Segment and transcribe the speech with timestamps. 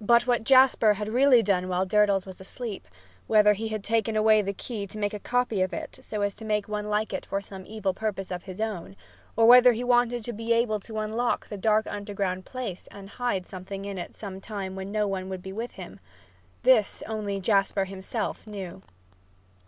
[0.00, 2.88] But what Jasper had really done while Durdles was asleep
[3.28, 6.34] whether he had taken away the key to make a copy of it so as
[6.34, 8.96] to make one like it for some evil purpose of his own,
[9.36, 13.46] or whether he wanted to be able to unlock that dark underground place and hide
[13.46, 16.00] something in it sometime when no one would be with him
[16.64, 18.82] this only Jasper himself knew!